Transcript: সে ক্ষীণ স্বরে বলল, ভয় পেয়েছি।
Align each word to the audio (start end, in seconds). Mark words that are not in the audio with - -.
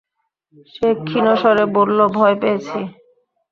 সে 0.73 0.87
ক্ষীণ 1.01 1.25
স্বরে 1.41 1.65
বলল, 1.75 1.99
ভয় 2.17 2.35
পেয়েছি। 2.41 2.79